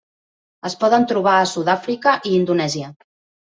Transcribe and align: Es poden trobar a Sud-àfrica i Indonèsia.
Es 0.69 0.75
poden 0.83 1.05
trobar 1.11 1.35
a 1.41 1.45
Sud-àfrica 1.51 2.17
i 2.31 2.35
Indonèsia. 2.41 2.93